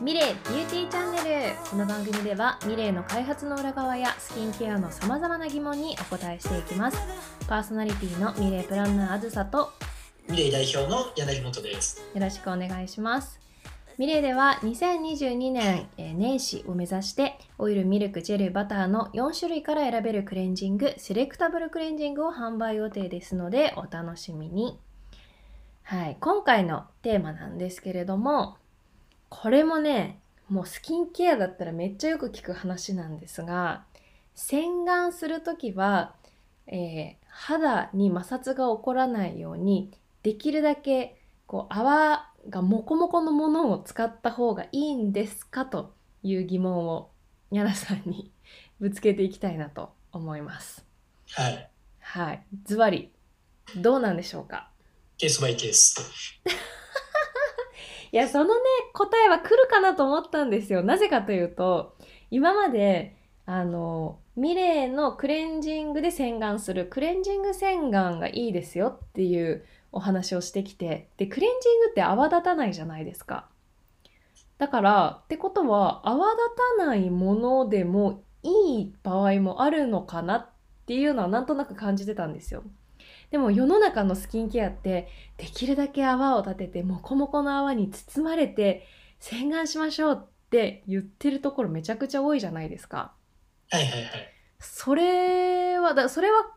[0.00, 1.56] ミレイビューティーチャンネル。
[1.70, 6.98] この番組ではミレイの開発の裏側やスキンケアのさまざまな疑問にお答えしていきます。
[7.48, 9.72] パーソナリティのミレイプランナーあずさと
[10.28, 12.00] ミレイ代表の柳本です。
[12.14, 13.40] よろしくお願いします。
[13.98, 24.78] ミレイでは2022年、えー年始を目指してオイル、ミルク、ジェル、バターの4種類から選べるクレンジングセレクタブルクレンジングを販売予定ですのでお楽しみに。
[25.82, 28.58] はい今回のテーマなんですけれども
[29.28, 33.84] これもねもうスキンケアだったらめっちゃよく聞く話なんですが
[34.34, 36.14] 洗顔する時は、
[36.66, 39.92] えー肌に摩擦が起こらないように
[40.24, 47.10] できるだけこう泡がモコモコのものを使った方がいいんですかという疑問を
[47.52, 48.32] ニャラさんに
[48.80, 50.84] ぶつけていきたいなと思います。
[51.30, 51.70] はい。
[52.00, 53.12] はい、ズバリ
[53.76, 54.68] どうなんでしょうか？
[55.16, 55.94] ケースバイケース。
[58.12, 58.60] いやそのね
[58.94, 60.82] 答えは来るかなと思ったんですよ。
[60.82, 61.96] なぜかというと
[62.30, 73.48] 今まであのミレーのクレンジングで洗顔するクレンジング洗顔がいいですよっていうお話をしてきてでクレンジングって泡立たないじゃないですか。
[74.58, 76.38] だからってことは泡立
[76.78, 80.50] たないものでもいい場合もあるのかなっ
[80.86, 82.64] ていうのはなんとなく感じてたんですよ。
[83.30, 88.86] でも世の中のスキンケアってできるだけ泡を立ててモコモコの泡に包まれて
[89.20, 93.12] 洗顔しましょうって言ってるところめちゃくちゃ多いじゃないですか。
[93.70, 94.10] はいはいはい。
[94.60, 96.54] それはだそれは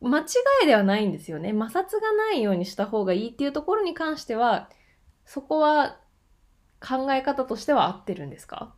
[0.00, 0.24] 間違
[0.64, 1.50] いではないんですよね。
[1.52, 4.68] 摩擦がないようにした方がいいっていうところに関しては
[5.24, 5.98] そこは
[6.80, 8.74] 考え方としては合ってるんですか？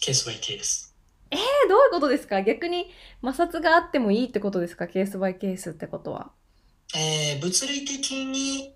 [0.00, 0.89] ケースバイケース。
[1.30, 1.36] え
[1.68, 2.42] どういうことですか？
[2.42, 2.90] 逆に
[3.24, 4.86] 摩擦があってもいいってことですか？
[4.88, 6.32] ケースバイケースってことは。
[6.94, 8.74] えー物理的に、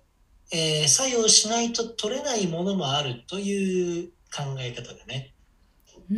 [0.53, 5.33] えー作用しないと取れないものもあるという考え方でね。
[6.09, 6.17] うん？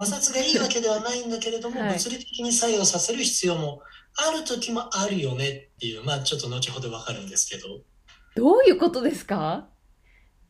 [0.00, 1.92] 摩擦がいいわけではないんだけれども、はい。
[1.94, 3.80] 物理的に作用させる必要も
[4.16, 7.80] ある時もあるよねっていう、まあちょっと後ほどわかるんですけど、
[8.36, 9.68] どういうことですか？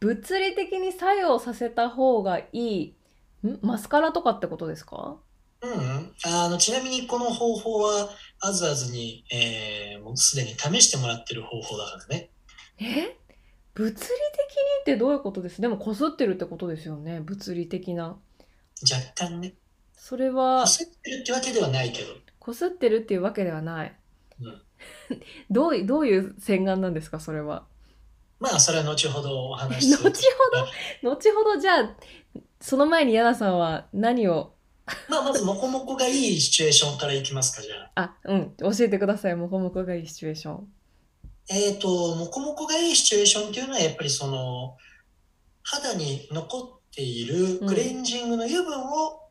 [0.01, 2.98] 物理的に作用させた方がいい
[3.47, 3.59] ん？
[3.63, 5.17] マスカラとかってことですか？
[5.61, 8.09] うんうん、あのちなみにこの方法は
[8.41, 12.31] あずあずに、えーもうすでに試してもらってる方法だからね。
[12.81, 13.17] え？
[13.75, 14.13] 物理的に
[14.83, 15.61] ってどういうことです？
[15.61, 18.17] でもこすってるってことですよね物理的な。
[18.83, 19.55] 若干ね。
[19.97, 22.15] それは焦ってるってわけではないけど。
[22.39, 23.97] こすってるっていうわけではない、
[24.41, 24.63] うん。
[25.51, 27.67] どういどういう洗顔なんですかそれは？
[28.39, 30.11] まあ、それは後ほどお話しする。
[30.11, 30.21] 後
[31.03, 31.95] ほ後ほどじゃあ
[32.61, 34.55] その前にヤナさんは何を？
[35.09, 38.03] まあ、まず、モコモコがいいシチュエーションからいきますか、じゃあ。
[38.03, 40.69] あうん教えてくださいモコモコがいいシチュエーション
[41.51, 44.77] えっ、と、モコモコがいいシチュエーションっていうのは、やっぱりその、
[45.63, 49.23] 肌に残っているクレンジングの油分を、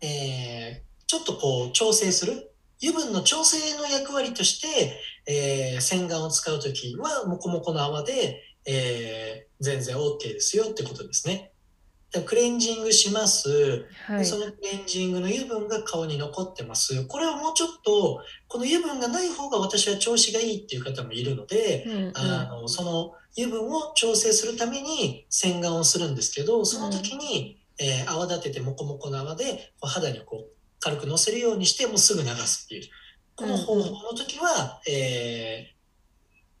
[0.00, 2.50] えーちょっとこう、調整する。
[2.82, 11.52] 油分の調整の役割として、えー洗顔を使うときは、モコモコの泡で、えー全然 OK ですよってことですね。
[12.22, 13.86] クレンジングします。
[14.06, 17.06] はいでそのクレンジングの油分が顔に残ってます。
[17.06, 30.50] これをもうちょっと、この油分がない方が私は調子がいいっていう方もいるので、うんうんあのその油分を調整するために洗顔をするんですけど、その時に、えー泡立ててモコモコの泡でこう肌にこう
[30.80, 32.88] 軽くのせるようにして、もうすぐ流すっていう。
[33.36, 35.74] この方法の時は、えー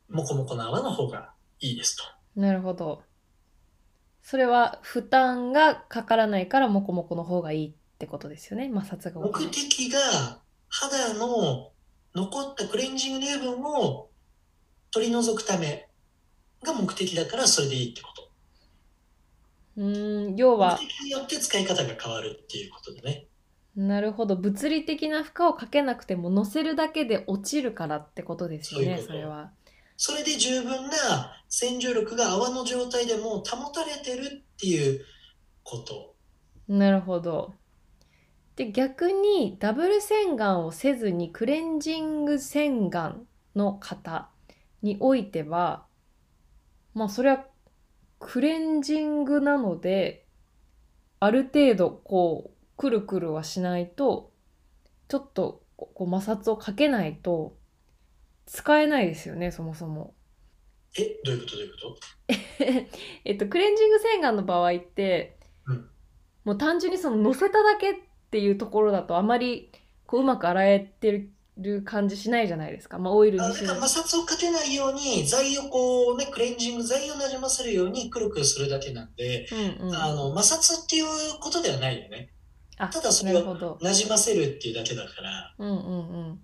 [0.08, 2.04] モコモコの泡の方がいいですと。
[2.40, 3.02] なるほど。
[4.24, 8.70] それは負担がかからないからモコモコの方がいいってことですよね。
[8.72, 11.70] 摩擦が目的が肌の
[12.14, 14.08] 残ったクレンジングの油分を
[14.90, 15.90] 取り除くため
[16.62, 18.30] が目的だからそれでいいってこと。
[19.76, 23.26] うーん、要は目、的によって使い方が変わるっていうことでね。
[23.76, 24.36] なるほど。
[24.36, 29.50] 物理的な負荷をかけなくても乗せるだけで落ちるからってことですよね、それは。
[29.96, 35.04] それで十分な洗浄力が泡の状態でも保たれてるっていう
[35.62, 36.14] こと。
[36.68, 37.54] なるほど。
[38.56, 44.30] で、逆にダブル洗顔をせずにクレンジング洗顔の方
[44.82, 45.86] においては、
[46.94, 47.44] まあそれは
[48.18, 50.26] クレンジングなので、
[51.20, 54.32] ある程度こう、くるくるはしないと、
[55.08, 57.56] ちょっとこう摩擦をかけないと
[58.46, 60.14] 使えないですよね、そもそも。
[60.98, 61.98] え、どういうことどういうこと？
[63.24, 65.90] えっと、クレンジング洗顔の場合って、うん
[66.44, 67.94] もう単純にその乗せただけっ
[68.30, 69.72] ていうところだとあまり
[70.06, 72.98] こううまく洗えてるる感じしないじゃないですか。
[72.98, 79.48] まあ、オイルあにしろ摩擦をかけないように剤をこうねクレンジング剤をなじませるようにくるくるするだけなんで、
[79.80, 79.94] うんうん。
[79.94, 81.06] あの摩擦っていう
[81.40, 82.30] ことではないよね
[82.76, 83.78] あただそれを。
[83.80, 86.40] なじませるっていうだけだからうんうんうん。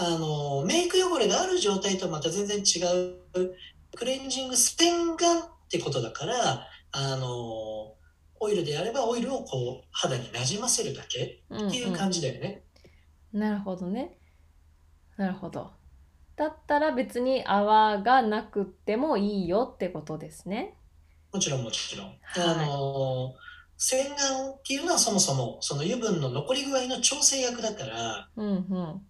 [0.00, 2.78] あのメイク汚れがある状態とはまた全然違
[3.40, 3.54] う
[3.96, 7.26] クレンジング洗顔ってことだからあの
[8.40, 12.62] オイルでやればオイルをこう肌になじませるだけうんうんっていう感じだよね、
[13.32, 14.16] なるほどね。
[15.16, 15.72] なるほど。
[16.36, 20.74] だったら別に泡がなくってもいいよってことですね。
[21.32, 23.34] もちろんもちろん、はいあの
[23.76, 29.02] 洗顔っていうのはそもそもその油分の残り具合の調整役だからうんうん。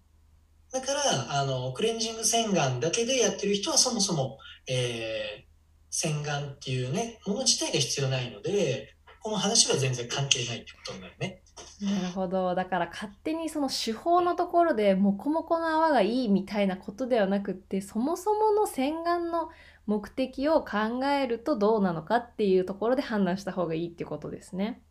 [0.71, 4.37] だからあのクレンジング洗顔だけでやってる人はそもそも、
[4.67, 5.49] えー
[5.91, 11.41] 洗顔っていうねもの自体が必要ないのでこの話は全然関係ないってことになるね。
[11.81, 12.55] なるほど。
[12.55, 19.49] だから勝手にその手法のところでモコモコの泡がいいみたいなことではなくって、そもそもの洗顔の
[19.85, 24.81] 目的を考えるとどうなのかっていうところで判断した方がいいってことですね。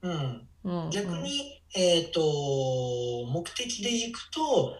[0.00, 2.20] うん、うんうん、逆に、えっと
[3.30, 4.74] 目的でいくと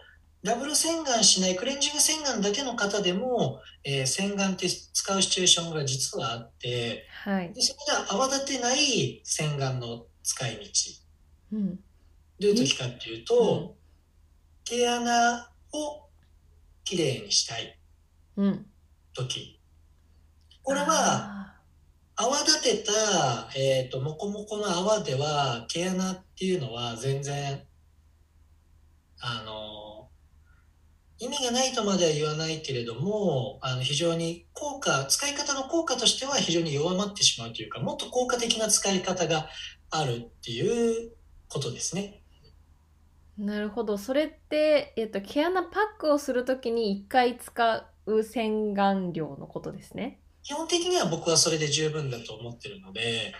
[0.47, 7.51] ダブル洗顔しないクレンジング洗顔だけの方でも、えー洗顔って使うシチュエーションが実はあってはい。
[7.53, 10.55] でそれが泡立てない洗顔の使い
[11.51, 11.75] 道うん。
[11.75, 11.81] ど
[12.39, 13.75] ういう時かっていうと、
[14.63, 16.07] 毛穴を
[16.85, 17.77] きれいにしたい
[18.37, 18.65] うん。
[19.13, 19.59] 時
[20.63, 21.61] これはあ
[22.15, 27.63] 泡立てた、えー、とモコモコの泡では毛穴っていうのは全然
[29.19, 29.96] あの
[31.19, 39.49] 意味がないとまでは言わないけれどもあの非常に効果使い方の効果としては非常に弱まってしまうというかもっと効果的な使い方が
[39.89, 41.11] あるっていう
[41.49, 42.21] ことですね。
[43.39, 43.97] ーなるほど。
[43.97, 50.19] それって、えっと、毛穴パックをするときに1回使う洗顔料のことですね。
[50.43, 53.33] 基本的には僕はそれで十分だと思ってるので、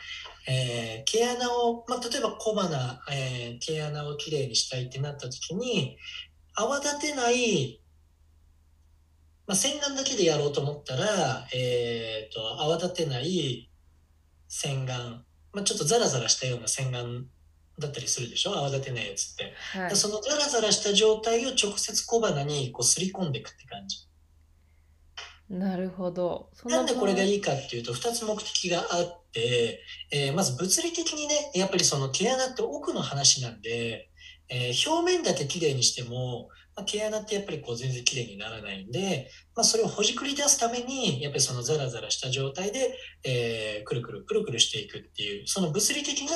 [0.48, 5.98] えー毛穴を、まあ、例えば小鼻、えー毛穴をきれいにしたいってなった時に
[6.60, 7.82] 泡立てない、
[9.46, 13.70] まあ、洗顔だけでやろうと思ったら、えー、と泡立てない
[14.48, 14.98] 洗顔、
[15.54, 17.06] まあ、ちょっとザラザラしたような洗顔
[17.80, 18.58] だったりするでしょ？
[18.58, 19.54] 泡立てないやつって。
[19.78, 19.96] はいで。
[19.96, 24.08] そのザラザラした状態を直接小鼻にこうすり込んでいくって感じ。
[25.50, 26.50] なるほど。
[26.66, 29.80] なんでこれがいいいかっていうと2つ目的があって、
[30.12, 34.10] えーまず物理的にねやっぱりその毛穴って奥の話なんで、
[34.50, 46.32] えー表面だけ綺麗にしても、まあ、毛穴ってやっぱりこう全然綺麗にならないんで、まあ、それをほじくり出すためにやっぱりそのザラザラした状態で、えーくるくるくるくるしていくっていうその物理的な、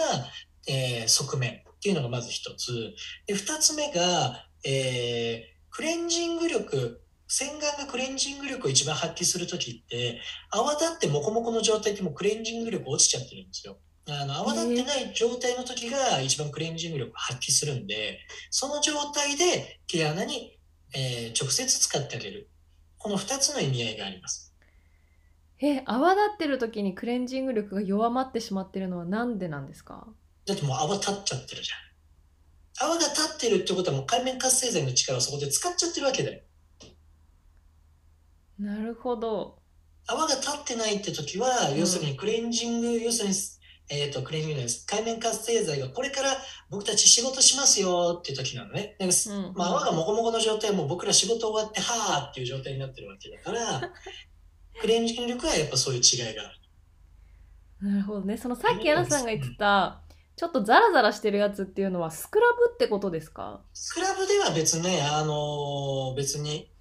[0.68, 2.94] えー側面っていうのがまず一つ
[3.26, 7.02] で2つ目が、えクレンジング力
[7.34, 10.20] 洗顔がクレンジング力を一番発揮するときって
[10.50, 13.78] 泡立ってモコモコの状態ってもうクレンジング力落ちちゃってるんですよ。
[14.10, 18.20] あの泡立ってない状態の時が一番クレンジング力を発揮するんで
[18.50, 20.58] その状態で毛穴に、
[20.94, 22.50] えー直接使ってあげる
[22.98, 24.54] この2つの意味合いがあります。
[25.64, 30.08] え、泡立ってる時にクレンジング力が弱まってしまってるのはなんでなんですか？
[30.46, 32.90] だってもう泡立っちゃってるじゃん。
[32.90, 36.42] 泡が立ってるってことはもう海面活性剤の力をそこで使っちゃってるわけだよ。
[38.60, 39.60] なるほど。
[40.08, 43.36] 泡が立ってないって時は、うん要するにクレンジング、要するに、
[43.94, 44.86] えっ、と、クレンジングです。
[44.88, 46.30] 海面活性剤がこれから
[46.70, 48.96] 僕たち仕事しますよっていう時なのね。
[48.98, 53.92] だからうんまあ、泡がモコモコの状態はもう僕ら仕事終わって、はーっていう状態になってるわけだから、
[54.80, 56.52] クレンジング力はやっぱそういう違いがあ
[57.82, 57.90] る。
[57.90, 58.38] なるほどね。
[58.38, 60.02] そのさっきアナさんが言ってた、
[60.38, 63.62] ちょっとザラザラしてるやつっていうのはスクラブってことですか？
[63.74, 66.72] スクラブでは別ね、あのー別に、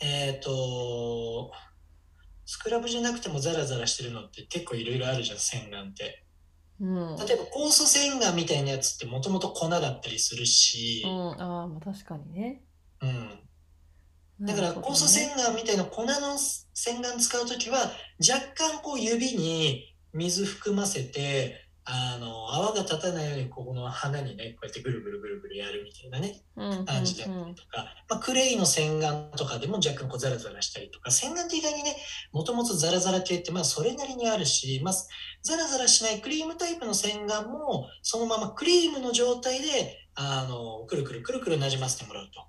[0.00, 1.52] えっ、と、
[2.46, 6.24] スクラブじゃなくてもザラザラしてるのって結構いろいろあるじゃん、洗顔って。
[6.80, 7.16] うん。
[7.16, 12.62] 例えば酵素洗顔みたいなやつってもともと粉だったりするし、うん、ああ、まあ確かにね。
[13.02, 13.06] う
[14.44, 16.12] ん、だから酵素洗顔みたいな粉の
[16.74, 17.78] 洗顔使う時は
[18.18, 26.40] 若干こう指に水含ませてあの泡が立たないようにここの鼻にねこうやってぐるぐるぐるぐるやるみたいなね
[26.86, 31.96] 感じだったりとか、まあ、クレイの洗顔とかでも若干こうザラザラしたりとか洗顔って意外にね
[32.30, 34.94] もともとザラザラ系ってまあそれなりにあるし、まあ、
[35.42, 42.44] ザラザラしないクリームタイプの洗顔もそのままクリームの状態であのくるくるくるくるなじませてもらうと。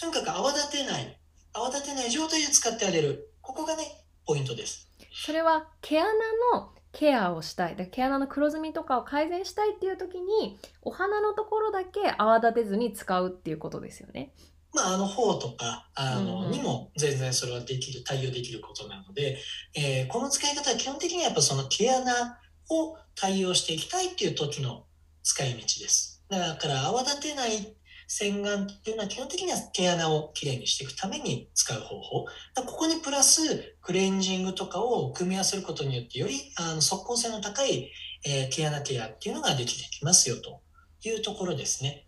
[0.00, 1.20] とにかく泡立てない。
[1.52, 3.30] 泡立てない状態で使ってあげる。
[3.42, 3.84] ここがね
[4.26, 4.88] ポイントです。
[5.12, 6.10] それは毛穴
[6.52, 7.72] のケアをしたい。
[7.72, 14.32] だから毛穴の黒ずみとかを改善したいっていう時にお花のところだけ泡立てずに使うっていうことですよね。
[14.72, 19.38] まあ、あの方とかあのにも全然それはできる対応できることなので、
[19.74, 22.38] えーこの使い方は基本的にはやっぱその毛穴
[22.70, 24.86] を対応していきたいっていう時の
[25.22, 26.24] 使い道です。
[26.28, 37.90] だから泡立てない洗顔っていうのは基本的には毛穴をきれいにしていくために使う方法だここにプラスクレンジングとかを組み合わせることによってよりあの即効性の高い、
[38.26, 40.60] えー毛穴ケアっていうのができてきますよと
[41.08, 42.06] いうところですね。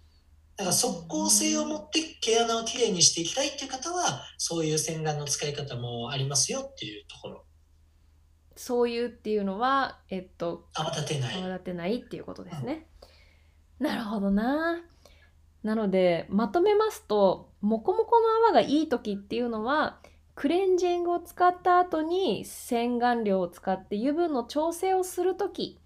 [0.57, 7.45] だから即効性を持って毛穴をきれいにしていきたいっていう方はそういう洗顔の使い方もありますよっていうところ
[8.57, 12.87] そういうっていうのはえっと泡立てない泡立てないっていうことですね。
[13.79, 14.81] なるほどな。
[15.67, 19.99] なのでまとめますとモコモコの泡がいい時っていうのは
[20.37, 25.81] クレンジングを使った後に洗顔料を使って油分の調整をする時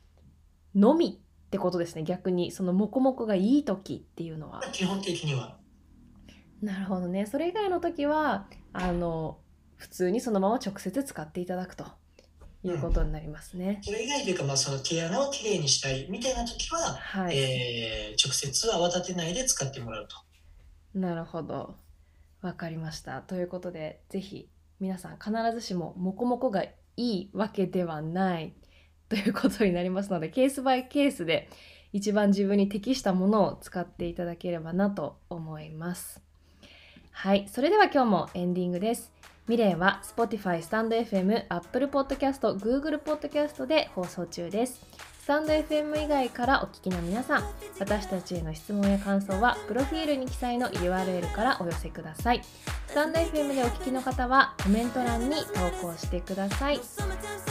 [0.75, 2.03] のみってことですね。
[2.03, 4.61] 逆にそのモコモコがいい時っていうのは。
[4.71, 5.57] 基本的には。
[6.61, 7.25] なるほどね。
[7.25, 9.39] それ以外の時はあの
[9.77, 11.87] 普通にそのまま直接使っていただくと
[12.65, 13.81] いうことになりますね。
[13.83, 20.17] それ以外というか、まあ、その毛穴をきれいにしたいみたいな時は、はい、えー直接泡立てないで使ってもらうと。
[20.99, 21.75] なるほど。
[22.43, 23.21] わかりました。
[23.23, 24.49] ということで、ぜひ
[24.79, 28.55] 皆さん必ずしもモコモコがいいわけではない
[29.09, 31.49] ということになりますので、ケースバイケースで
[31.93, 36.21] 一番自分に適したものを使っていただければなと思います。
[37.11, 39.13] はい、それでは今日もエンディングです。
[39.51, 44.81] ミレイは Spotify、スタンド FM、Apple Podcast、Google Podcast で放送中です。
[45.23, 47.43] スタンド FM 以外からお聞きの皆さん、
[47.81, 52.43] 私たちへの質問や感想はプロフィールに記載の URL からお寄せください。
[52.87, 55.45] スタンド FM でお聞きの方はコメント欄に投
[55.85, 56.79] 稿してください。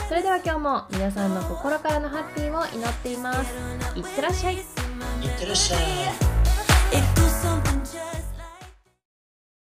[0.08, 3.54] それでは今日も皆さんの心からのハッピーを祈っています。
[3.94, 4.54] いってらっしゃい。
[4.54, 4.62] いっ
[5.38, 5.80] てらっしゃい。